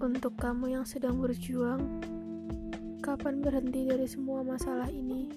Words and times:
Untuk 0.00 0.32
kamu 0.40 0.80
yang 0.80 0.88
sedang 0.88 1.20
berjuang, 1.20 2.00
kapan 3.04 3.44
berhenti 3.44 3.84
dari 3.84 4.08
semua 4.08 4.40
masalah 4.40 4.88
ini? 4.88 5.28